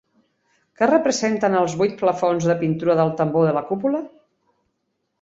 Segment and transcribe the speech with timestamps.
[0.79, 4.05] Què representen els vuit plafons de pintura del tambor de la cúpula?